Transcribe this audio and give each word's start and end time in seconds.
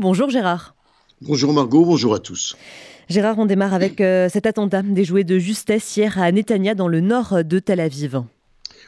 Bonjour 0.00 0.30
Gérard. 0.30 0.76
Bonjour 1.22 1.52
Margot, 1.52 1.84
bonjour 1.84 2.14
à 2.14 2.20
tous. 2.20 2.56
Gérard, 3.08 3.36
on 3.40 3.46
démarre 3.46 3.74
avec 3.74 4.00
euh, 4.00 4.28
cet 4.28 4.46
attentat 4.46 4.82
déjoué 4.82 5.24
de 5.24 5.40
justesse 5.40 5.96
hier 5.96 6.20
à 6.20 6.30
Netanya 6.30 6.76
dans 6.76 6.86
le 6.86 7.00
nord 7.00 7.42
de 7.42 7.58
Tel 7.58 7.80
Aviv. 7.80 8.22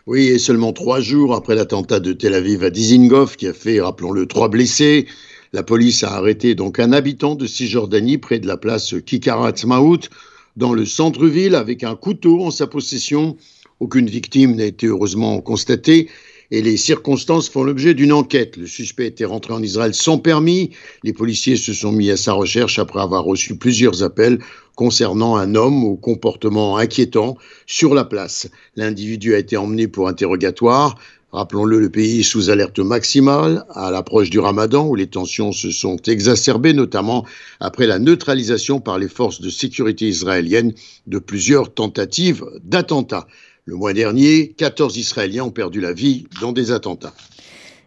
Oui, 0.07 0.29
et 0.29 0.39
seulement 0.39 0.73
trois 0.73 1.01
jours 1.01 1.35
après 1.35 1.57
l'attentat 1.57 1.99
de 1.99 2.13
Tel 2.13 2.33
Aviv 2.33 2.63
à 2.63 2.71
Dizengoff, 2.71 3.37
qui 3.37 3.49
a 3.49 3.53
fait, 3.53 3.81
rappelons-le, 3.81 4.27
trois 4.27 4.49
blessés, 4.49 5.09
la 5.53 5.65
police 5.65 6.05
a 6.05 6.13
arrêté 6.13 6.55
donc 6.55 6.79
un 6.79 6.93
habitant 6.93 7.35
de 7.35 7.49
Cisjordanie 7.49 8.19
près 8.19 8.39
de 8.39 8.47
la 8.47 8.57
place 8.57 8.95
Kikarat 9.05 9.55
Maout, 9.65 10.11
dans 10.57 10.73
le 10.73 10.87
centre-ville, 10.87 11.57
avec 11.57 11.83
un 11.83 11.97
couteau 11.97 12.45
en 12.45 12.53
sa 12.53 12.69
possession. 12.69 13.37
Aucune 13.81 14.07
victime 14.07 14.55
n'a 14.55 14.67
été 14.67 14.87
heureusement 14.87 15.41
constatée 15.41 16.09
et 16.51 16.63
les 16.63 16.77
circonstances 16.77 17.49
font 17.49 17.63
l'objet 17.63 17.95
d'une 17.95 18.13
enquête. 18.13 18.57
Le 18.57 18.67
suspect 18.67 19.07
était 19.07 19.25
rentré 19.25 19.53
en 19.53 19.63
Israël 19.63 19.95
sans 19.95 20.19
permis. 20.19 20.71
Les 21.05 21.13
policiers 21.13 21.57
se 21.57 21.73
sont 21.73 21.93
mis 21.93 22.11
à 22.11 22.17
sa 22.17 22.33
recherche 22.33 22.79
après 22.79 23.01
avoir 23.01 23.25
reçu 23.25 23.57
plusieurs 23.57 24.03
appels 24.03 24.39
concernant 24.75 25.37
un 25.37 25.55
homme 25.55 25.85
au 25.85 25.97
comportement 25.97 26.77
inquiétant 26.77 27.37
sur 27.67 27.95
la 27.95 28.05
place. 28.05 28.49
L'individu 28.77 29.35
a 29.35 29.39
été 29.39 29.57
emmené 29.57 29.89
pour 29.89 30.09
interrogatoire. 30.09 30.97
Rappelons-le, 31.33 31.79
le 31.79 31.91
pays 31.91 32.21
est 32.21 32.25
sous 32.25 32.51
alerte 32.51 32.81
maximale 32.81 33.65
à 33.71 33.93
l'approche 33.93 34.31
du 34.31 34.41
ramadan 34.41 34.89
où 34.89 34.97
les 34.97 35.07
tensions 35.07 35.53
se 35.53 35.71
sont 35.71 35.97
exacerbées, 36.09 36.73
notamment 36.73 37.25
après 37.61 37.87
la 37.87 38.01
neutralisation 38.01 38.81
par 38.81 38.99
les 38.99 39.07
forces 39.07 39.41
de 39.41 39.49
sécurité 39.49 40.09
israéliennes 40.09 40.73
de 41.07 41.19
plusieurs 41.21 41.73
tentatives 41.73 42.45
d'attentats. 42.65 43.29
Le 43.65 43.77
mois 43.77 43.93
dernier, 43.93 44.55
14 44.57 44.97
Israéliens 44.97 45.45
ont 45.45 45.51
perdu 45.51 45.81
la 45.81 45.93
vie 45.93 46.27
dans 46.41 46.53
des 46.53 46.73
attentats. 46.73 47.15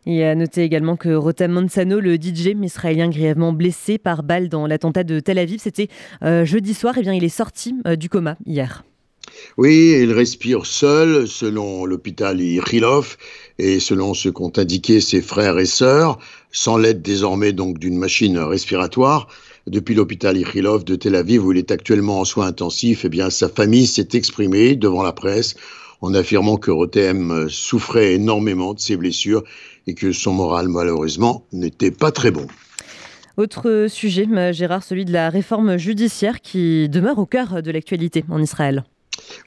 Et 0.05 0.23
à 0.25 0.35
noter 0.35 0.63
également 0.63 0.97
que 0.97 1.13
Rotem 1.13 1.51
Mansano, 1.51 1.99
le 1.99 2.15
DJ 2.15 2.55
israélien 2.61 3.09
grièvement 3.09 3.53
blessé 3.53 3.97
par 3.97 4.21
balle 4.23 4.49
dans 4.49 4.67
l'attentat 4.67 5.03
de 5.03 5.19
Tel 5.19 5.39
Aviv, 5.39 5.59
c'était 5.61 5.87
euh, 6.23 6.43
jeudi 6.45 6.73
soir, 6.73 6.97
et 6.97 6.99
eh 6.99 7.03
bien 7.03 7.13
il 7.13 7.23
est 7.23 7.29
sorti 7.29 7.75
euh, 7.87 7.95
du 7.95 8.09
coma 8.09 8.37
hier. 8.45 8.83
Oui, 9.57 9.95
il 10.01 10.11
respire 10.11 10.65
seul, 10.65 11.27
selon 11.27 11.85
l'hôpital 11.85 12.41
Ichilov, 12.41 13.17
et 13.59 13.79
selon 13.79 14.13
ce 14.13 14.29
qu'ont 14.29 14.51
indiqué 14.57 14.99
ses 14.99 15.21
frères 15.21 15.57
et 15.57 15.65
sœurs, 15.65 16.19
sans 16.51 16.77
l'aide 16.77 17.01
désormais 17.01 17.53
donc 17.53 17.79
d'une 17.79 17.97
machine 17.97 18.37
respiratoire. 18.37 19.27
Depuis 19.67 19.95
l'hôpital 19.95 20.37
Ichilov 20.37 20.83
de 20.83 20.95
Tel 20.95 21.15
Aviv, 21.15 21.45
où 21.45 21.53
il 21.53 21.57
est 21.57 21.71
actuellement 21.71 22.19
en 22.19 22.25
soins 22.25 22.47
intensifs, 22.47 23.05
eh 23.05 23.09
bien, 23.09 23.29
sa 23.29 23.47
famille 23.47 23.87
s'est 23.87 24.09
exprimée 24.13 24.75
devant 24.75 25.03
la 25.03 25.13
presse 25.13 25.55
en 26.01 26.13
affirmant 26.13 26.57
que 26.57 26.69
Rotem 26.69 27.47
souffrait 27.49 28.15
énormément 28.15 28.73
de 28.73 28.79
ses 28.79 28.97
blessures 28.97 29.43
et 29.87 29.93
que 29.93 30.11
son 30.11 30.33
moral, 30.33 30.67
malheureusement, 30.67 31.45
n'était 31.53 31.91
pas 31.91 32.11
très 32.11 32.29
bon. 32.29 32.45
Autre 33.37 33.87
sujet, 33.89 34.27
Gérard, 34.51 34.83
celui 34.83 35.05
de 35.05 35.13
la 35.13 35.29
réforme 35.29 35.77
judiciaire 35.77 36.41
qui 36.41 36.89
demeure 36.89 37.17
au 37.17 37.25
cœur 37.25 37.63
de 37.63 37.71
l'actualité 37.71 38.25
en 38.29 38.41
Israël. 38.41 38.83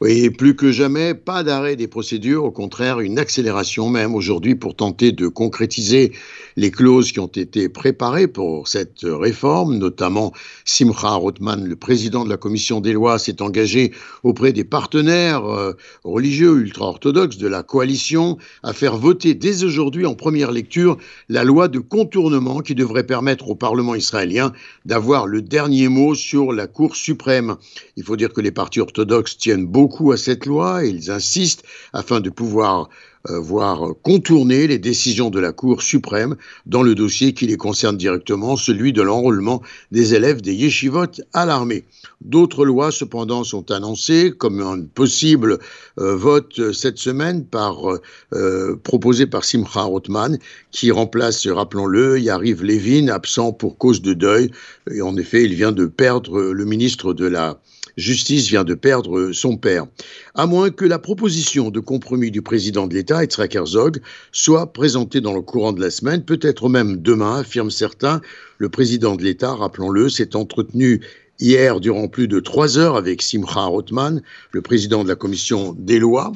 Oui, 0.00 0.30
plus 0.30 0.54
que 0.54 0.72
jamais, 0.72 1.14
pas 1.14 1.42
d'arrêt 1.42 1.76
des 1.76 1.88
procédures, 1.88 2.44
au 2.44 2.50
contraire, 2.50 3.00
une 3.00 3.18
accélération 3.18 3.88
même 3.88 4.14
aujourd'hui 4.14 4.54
pour 4.54 4.76
tenter 4.76 5.12
de 5.12 5.28
concrétiser 5.28 6.12
les 6.56 6.70
clauses 6.70 7.12
qui 7.12 7.20
ont 7.20 7.26
été 7.26 7.68
préparées 7.68 8.28
pour 8.28 8.68
cette 8.68 9.00
réforme, 9.02 9.76
notamment 9.78 10.32
Simcha 10.64 11.10
Rothman, 11.10 11.64
le 11.64 11.76
président 11.76 12.24
de 12.24 12.30
la 12.30 12.36
commission 12.36 12.80
des 12.80 12.92
lois, 12.92 13.18
s'est 13.18 13.42
engagé 13.42 13.92
auprès 14.22 14.52
des 14.52 14.64
partenaires 14.64 15.44
euh, 15.44 15.72
religieux 16.04 16.56
ultra-orthodoxes 16.58 17.38
de 17.38 17.48
la 17.48 17.62
coalition 17.62 18.38
à 18.62 18.72
faire 18.72 18.96
voter 18.96 19.34
dès 19.34 19.64
aujourd'hui 19.64 20.06
en 20.06 20.14
première 20.14 20.50
lecture 20.50 20.96
la 21.28 21.44
loi 21.44 21.68
de 21.68 21.78
contournement 21.78 22.60
qui 22.60 22.74
devrait 22.74 23.06
permettre 23.06 23.48
au 23.48 23.54
Parlement 23.54 23.94
israélien 23.94 24.52
d'avoir 24.84 25.26
le 25.26 25.42
dernier 25.42 25.88
mot 25.88 26.14
sur 26.14 26.52
la 26.52 26.66
Cour 26.66 26.96
suprême. 26.96 27.56
Il 27.96 28.04
faut 28.04 28.16
dire 28.16 28.32
que 28.32 28.40
les 28.40 28.50
partis 28.50 28.80
orthodoxes 28.80 29.36
tiennent 29.36 29.65
beaucoup 29.66 30.12
à 30.12 30.16
cette 30.16 30.46
loi 30.46 30.84
et 30.84 30.88
ils 30.88 31.10
insistent 31.10 31.64
afin 31.92 32.20
de 32.20 32.30
pouvoir 32.30 32.88
euh, 33.30 33.40
voir 33.40 33.94
contourner 34.02 34.66
les 34.66 34.78
décisions 34.78 35.30
de 35.30 35.40
la 35.40 35.52
Cour 35.52 35.82
suprême 35.82 36.36
dans 36.66 36.82
le 36.82 36.94
dossier 36.94 37.32
qui 37.32 37.46
les 37.46 37.56
concerne 37.56 37.96
directement, 37.96 38.56
celui 38.56 38.92
de 38.92 39.02
l'enrôlement 39.02 39.62
des 39.90 40.14
élèves 40.14 40.42
des 40.42 40.54
yeshivot 40.54 41.06
à 41.32 41.46
l'armée. 41.46 41.84
D'autres 42.20 42.64
lois, 42.64 42.92
cependant, 42.92 43.42
sont 43.42 43.70
annoncées 43.70 44.32
comme 44.36 44.60
un 44.60 44.82
possible 44.82 45.58
euh, 45.98 46.14
vote 46.14 46.72
cette 46.72 46.98
semaine 46.98 47.44
par, 47.44 47.98
euh, 48.32 48.76
proposé 48.84 49.26
par 49.26 49.44
Simcha 49.44 49.82
Rothman, 49.82 50.38
qui 50.70 50.90
remplace, 50.90 51.46
rappelons-le, 51.46 52.20
Yariv 52.20 52.62
Levin, 52.62 53.08
absent 53.08 53.52
pour 53.52 53.78
cause 53.78 54.02
de 54.02 54.12
deuil. 54.12 54.50
Et 54.90 55.02
en 55.02 55.16
effet, 55.16 55.42
il 55.42 55.54
vient 55.54 55.72
de 55.72 55.86
perdre 55.86 56.40
le 56.40 56.64
ministre 56.64 57.12
de 57.12 57.26
la 57.26 57.58
Justice 57.96 58.48
vient 58.48 58.64
de 58.64 58.74
perdre 58.74 59.32
son 59.32 59.56
père. 59.56 59.86
À 60.34 60.46
moins 60.46 60.70
que 60.70 60.84
la 60.84 60.98
proposition 60.98 61.70
de 61.70 61.80
compromis 61.80 62.30
du 62.30 62.42
président 62.42 62.86
de 62.86 62.94
l'État, 62.94 63.22
Yitzhak 63.22 63.54
Herzog, 63.54 64.00
soit 64.32 64.72
présentée 64.72 65.22
dans 65.22 65.32
le 65.32 65.40
courant 65.40 65.72
de 65.72 65.80
la 65.80 65.90
semaine, 65.90 66.22
peut-être 66.22 66.68
même 66.68 66.98
demain, 66.98 67.38
affirment 67.38 67.70
certains. 67.70 68.20
Le 68.58 68.68
président 68.68 69.16
de 69.16 69.22
l'État, 69.24 69.54
rappelons-le, 69.54 70.10
s'est 70.10 70.36
entretenu 70.36 71.00
hier 71.40 71.80
durant 71.80 72.08
plus 72.08 72.28
de 72.28 72.38
trois 72.38 72.76
heures 72.76 72.96
avec 72.96 73.22
Simcha 73.22 73.64
Rothman, 73.64 74.22
le 74.52 74.60
président 74.60 75.02
de 75.02 75.08
la 75.08 75.16
commission 75.16 75.74
des 75.78 75.98
lois, 75.98 76.34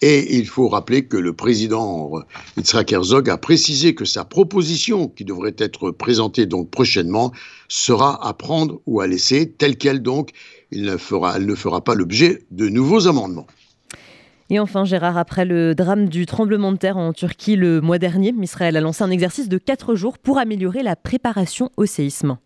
et 0.00 0.36
il 0.36 0.46
faut 0.46 0.68
rappeler 0.68 1.06
que 1.06 1.16
le 1.16 1.32
président 1.32 2.12
Yitzhak 2.56 2.92
Herzog 2.92 3.28
a 3.30 3.36
précisé 3.36 3.94
que 3.94 4.04
sa 4.04 4.24
proposition, 4.24 5.08
qui 5.08 5.24
devrait 5.24 5.56
être 5.58 5.90
présentée 5.90 6.46
donc 6.46 6.70
prochainement, 6.70 7.32
sera 7.68 8.24
à 8.26 8.32
prendre 8.32 8.80
ou 8.86 9.00
à 9.00 9.06
laisser, 9.06 9.50
telle 9.50 9.76
qu'elle 9.76 10.02
donc. 10.02 10.30
Il 10.70 10.82
ne 10.82 10.96
fera, 10.96 11.36
elle 11.36 11.46
ne 11.46 11.54
fera 11.54 11.82
pas 11.82 11.94
l'objet 11.94 12.42
de 12.50 12.68
nouveaux 12.68 13.08
amendements. 13.08 13.46
Et 14.50 14.58
enfin, 14.58 14.84
Gérard, 14.84 15.18
après 15.18 15.44
le 15.44 15.74
drame 15.74 16.08
du 16.08 16.24
tremblement 16.24 16.72
de 16.72 16.78
terre 16.78 16.96
en 16.96 17.12
Turquie 17.12 17.56
le 17.56 17.82
mois 17.82 17.98
dernier, 17.98 18.34
Israël 18.40 18.76
a 18.76 18.80
lancé 18.80 19.02
un 19.04 19.10
exercice 19.10 19.48
de 19.48 19.58
quatre 19.58 19.94
jours 19.94 20.18
pour 20.18 20.38
améliorer 20.38 20.82
la 20.82 20.96
préparation 20.96 21.70
au 21.76 21.84
séisme. 21.84 22.38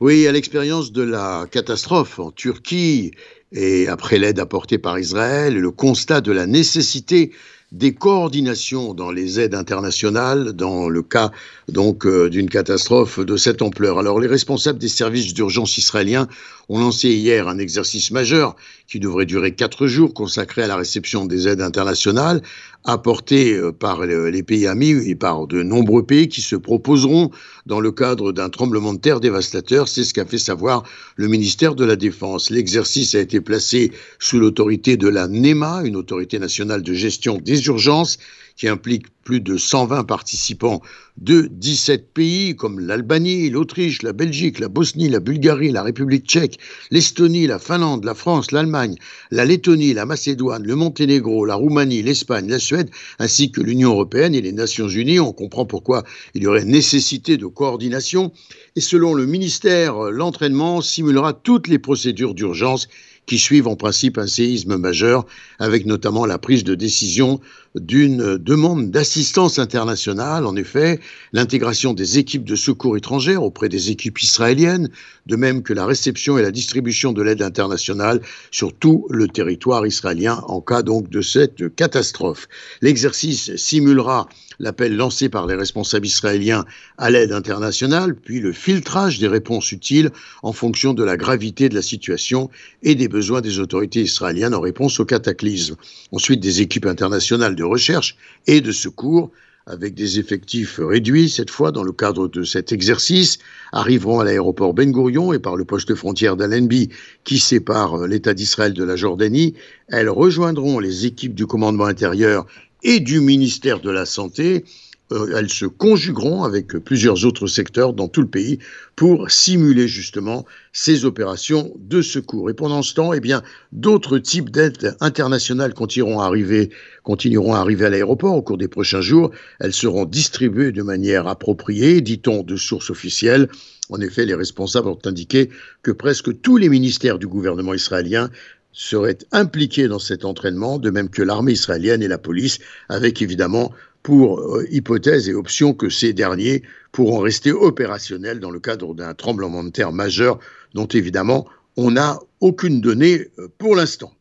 Oui, 0.00 0.26
à 0.26 0.32
l'expérience 0.32 0.92
de 0.92 1.02
la 1.02 1.46
catastrophe 1.50 2.18
en 2.18 2.30
Turquie 2.30 3.12
et 3.52 3.86
après 3.88 4.18
l'aide 4.18 4.40
apportée 4.40 4.78
par 4.78 4.98
Israël, 4.98 5.56
le 5.56 5.70
constat 5.70 6.20
de 6.20 6.32
la 6.32 6.46
nécessité 6.46 7.32
des 7.72 7.94
coordinations 7.94 8.94
dans 8.94 9.10
les 9.10 9.40
aides 9.40 9.54
internationales 9.54 10.52
dans 10.52 10.88
le 10.88 11.02
cas 11.02 11.32
donc 11.68 12.06
euh, 12.06 12.30
d'une 12.30 12.48
catastrophe 12.48 13.18
de 13.18 13.36
cette 13.36 13.60
ampleur. 13.60 13.98
Alors 13.98 14.20
les 14.20 14.28
responsables 14.28 14.78
des 14.78 14.88
services 14.88 15.34
d'urgence 15.34 15.76
israéliens 15.76 16.28
ont 16.68 16.78
lancé 16.78 17.08
hier 17.08 17.48
un 17.48 17.58
exercice 17.58 18.10
majeur 18.12 18.56
qui 18.86 19.00
devrait 19.00 19.26
durer 19.26 19.54
quatre 19.54 19.86
jours 19.86 20.14
consacré 20.14 20.62
à 20.62 20.68
la 20.68 20.76
réception 20.76 21.26
des 21.26 21.48
aides 21.48 21.60
internationales 21.60 22.40
apportées 22.84 23.54
euh, 23.54 23.72
par 23.72 24.06
les 24.06 24.42
pays 24.44 24.68
amis 24.68 24.92
et 25.08 25.16
par 25.16 25.48
de 25.48 25.62
nombreux 25.64 26.06
pays 26.06 26.28
qui 26.28 26.42
se 26.42 26.54
proposeront 26.54 27.30
dans 27.66 27.80
le 27.80 27.90
cadre 27.90 28.30
d'un 28.30 28.48
tremblement 28.48 28.94
de 28.94 29.00
terre 29.00 29.18
dévastateur. 29.18 29.88
C'est 29.88 30.04
ce 30.04 30.14
qu'a 30.14 30.24
fait 30.24 30.38
savoir 30.38 30.84
le 31.16 31.26
ministère 31.26 31.74
de 31.74 31.84
la 31.84 31.96
Défense. 31.96 32.50
L'exercice 32.50 33.16
a 33.16 33.20
été 33.20 33.40
placé 33.40 33.90
sous 34.20 34.38
l'autorité 34.38 34.96
de 34.96 35.08
la 35.08 35.26
NEMA, 35.26 35.82
une 35.84 35.96
autorité 35.96 36.38
nationale 36.38 36.82
de 36.82 36.94
gestion 36.94 37.38
des 37.38 37.55
urgences 37.64 38.18
qui 38.56 38.68
implique 38.68 39.06
plus 39.22 39.40
de 39.40 39.56
120 39.56 40.04
participants 40.04 40.80
de 41.18 41.48
17 41.50 42.12
pays 42.14 42.56
comme 42.56 42.80
l'Albanie, 42.80 43.50
l'Autriche, 43.50 44.02
la 44.02 44.12
Belgique, 44.12 44.60
la 44.60 44.68
Bosnie, 44.68 45.08
la 45.08 45.20
Bulgarie, 45.20 45.72
la 45.72 45.82
République 45.82 46.26
tchèque, 46.26 46.58
l'Estonie, 46.90 47.46
la 47.46 47.58
Finlande, 47.58 48.04
la 48.04 48.14
France, 48.14 48.52
l'Allemagne, 48.52 48.96
la 49.30 49.44
Lettonie, 49.44 49.92
la 49.92 50.06
Macédoine, 50.06 50.62
le 50.62 50.74
Monténégro, 50.74 51.44
la 51.44 51.54
Roumanie, 51.54 52.02
l'Espagne, 52.02 52.48
la 52.48 52.58
Suède, 52.58 52.90
ainsi 53.18 53.50
que 53.50 53.60
l'Union 53.60 53.90
européenne 53.90 54.34
et 54.34 54.40
les 54.40 54.52
Nations 54.52 54.88
unies. 54.88 55.20
On 55.20 55.32
comprend 55.32 55.66
pourquoi 55.66 56.04
il 56.34 56.42
y 56.42 56.46
aurait 56.46 56.64
nécessité 56.64 57.36
de 57.36 57.46
coordination. 57.46 58.32
Et 58.74 58.80
selon 58.80 59.12
le 59.12 59.26
ministère, 59.26 60.10
l'entraînement 60.10 60.80
simulera 60.80 61.34
toutes 61.34 61.68
les 61.68 61.78
procédures 61.78 62.34
d'urgence 62.34 62.88
qui 63.26 63.38
suivent 63.38 63.68
en 63.68 63.76
principe 63.76 64.18
un 64.18 64.26
séisme 64.26 64.76
majeur, 64.76 65.26
avec 65.58 65.84
notamment 65.84 66.26
la 66.26 66.38
prise 66.38 66.64
de 66.64 66.74
décision 66.74 67.40
d'une 67.80 68.38
demande 68.38 68.90
d'assistance 68.90 69.58
internationale, 69.58 70.46
en 70.46 70.56
effet, 70.56 71.00
l'intégration 71.32 71.94
des 71.94 72.18
équipes 72.18 72.44
de 72.44 72.56
secours 72.56 72.96
étrangères 72.96 73.42
auprès 73.42 73.68
des 73.68 73.90
équipes 73.90 74.22
israéliennes, 74.22 74.88
de 75.26 75.36
même 75.36 75.62
que 75.62 75.72
la 75.72 75.86
réception 75.86 76.38
et 76.38 76.42
la 76.42 76.50
distribution 76.50 77.12
de 77.12 77.22
l'aide 77.22 77.42
internationale 77.42 78.20
sur 78.50 78.72
tout 78.72 79.06
le 79.10 79.28
territoire 79.28 79.86
israélien 79.86 80.42
en 80.46 80.60
cas 80.60 80.82
donc 80.82 81.10
de 81.10 81.20
cette 81.20 81.74
catastrophe. 81.74 82.48
L'exercice 82.80 83.54
simulera 83.56 84.28
l'appel 84.58 84.96
lancé 84.96 85.28
par 85.28 85.46
les 85.46 85.54
responsables 85.54 86.06
israéliens 86.06 86.64
à 86.96 87.10
l'aide 87.10 87.32
internationale, 87.32 88.14
puis 88.14 88.40
le 88.40 88.52
filtrage 88.52 89.18
des 89.18 89.28
réponses 89.28 89.70
utiles 89.72 90.10
en 90.42 90.52
fonction 90.52 90.94
de 90.94 91.04
la 91.04 91.16
gravité 91.16 91.68
de 91.68 91.74
la 91.74 91.82
situation 91.82 92.48
et 92.82 92.94
des 92.94 93.08
besoins 93.08 93.40
des 93.40 93.58
autorités 93.58 94.00
israéliennes 94.00 94.54
en 94.54 94.60
réponse 94.60 94.98
au 95.00 95.04
cataclysme. 95.04 95.76
Ensuite, 96.12 96.40
des 96.40 96.62
équipes 96.62 96.86
internationales 96.86 97.54
de 97.54 97.64
recherche 97.66 98.16
et 98.46 98.60
de 98.60 98.72
secours 98.72 99.30
avec 99.66 99.94
des 99.94 100.20
effectifs 100.20 100.78
réduits 100.80 101.28
cette 101.28 101.50
fois 101.50 101.72
dans 101.72 101.82
le 101.82 101.90
cadre 101.90 102.28
de 102.28 102.44
cet 102.44 102.70
exercice, 102.70 103.38
arriveront 103.72 104.20
à 104.20 104.24
l'aéroport 104.24 104.74
Ben 104.74 104.92
Gurion 104.92 105.32
et 105.32 105.40
par 105.40 105.56
le 105.56 105.64
poste 105.64 105.94
frontière 105.96 106.36
d'Alenby 106.36 106.90
qui 107.24 107.40
sépare 107.40 108.06
l'État 108.06 108.32
d'Israël 108.32 108.74
de 108.74 108.84
la 108.84 108.94
Jordanie. 108.94 109.54
Elles 109.88 110.08
rejoindront 110.08 110.78
les 110.78 111.06
équipes 111.06 111.34
du 111.34 111.46
commandement 111.46 111.86
intérieur 111.86 112.46
et 112.84 113.00
du 113.00 113.20
ministère 113.20 113.80
de 113.80 113.90
la 113.90 114.06
Santé 114.06 114.64
elles 115.10 115.50
se 115.50 115.66
conjugueront 115.66 116.42
avec 116.42 116.78
plusieurs 116.78 117.24
autres 117.24 117.46
secteurs 117.46 117.92
dans 117.92 118.08
tout 118.08 118.22
le 118.22 118.28
pays 118.28 118.58
pour 118.96 119.30
simuler 119.30 119.86
justement 119.86 120.44
ces 120.72 121.04
opérations 121.04 121.72
de 121.78 122.02
secours. 122.02 122.50
Et 122.50 122.54
pendant 122.54 122.82
ce 122.82 122.94
temps, 122.94 123.12
eh 123.12 123.20
bien, 123.20 123.42
d'autres 123.72 124.18
types 124.18 124.50
d'aides 124.50 124.96
internationales 125.00 125.74
continueront 125.74 126.20
à 126.20 126.26
arriver, 126.26 126.70
continueront 127.04 127.54
à 127.54 127.58
arriver 127.58 127.86
à 127.86 127.90
l'aéroport 127.90 128.34
au 128.34 128.42
cours 128.42 128.58
des 128.58 128.68
prochains 128.68 129.00
jours. 129.00 129.30
Elles 129.60 129.72
seront 129.72 130.04
distribuées 130.04 130.72
de 130.72 130.82
manière 130.82 131.28
appropriée, 131.28 132.00
dit-on 132.00 132.42
de 132.42 132.56
sources 132.56 132.90
officielles. 132.90 133.48
En 133.90 134.00
effet, 134.00 134.26
les 134.26 134.34
responsables 134.34 134.88
ont 134.88 134.98
indiqué 135.04 135.50
que 135.82 135.92
presque 135.92 136.40
tous 136.40 136.56
les 136.56 136.68
ministères 136.68 137.18
du 137.18 137.28
gouvernement 137.28 137.74
israélien 137.74 138.30
seraient 138.72 139.18
impliqués 139.32 139.88
dans 139.88 139.98
cet 139.98 140.24
entraînement, 140.24 140.78
de 140.78 140.90
même 140.90 141.08
que 141.08 141.22
l'armée 141.22 141.52
israélienne 141.52 142.02
et 142.02 142.08
la 142.08 142.18
police, 142.18 142.58
avec 142.90 143.22
évidemment 143.22 143.72
pour 144.06 144.38
euh, 144.38 144.64
hypothèse 144.70 145.28
et 145.28 145.34
option 145.34 145.74
que 145.74 145.90
ces 145.90 146.12
derniers 146.12 146.62
pourront 146.92 147.18
rester 147.18 147.50
opérationnels 147.50 148.38
dans 148.38 148.52
le 148.52 148.60
cadre 148.60 148.94
d'un 148.94 149.14
tremblement 149.14 149.64
de 149.64 149.70
terre 149.70 149.90
majeur 149.90 150.38
dont 150.74 150.86
évidemment 150.86 151.44
on 151.76 151.90
n'a 151.90 152.20
aucune 152.38 152.80
donnée 152.80 153.26
euh, 153.40 153.48
pour 153.58 153.74
l'instant. 153.74 154.14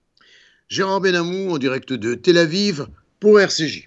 Gérard 0.69 1.01
Benamou 1.01 1.51
en 1.51 1.59
direct 1.59 1.93
de 1.93 2.15
Tel 2.15 2.39
Aviv 2.39 2.87
pour 3.19 3.39
RCJ. 3.39 3.83